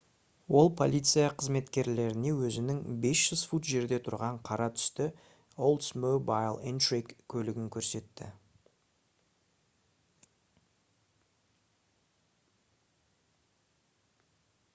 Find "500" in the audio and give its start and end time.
3.03-3.43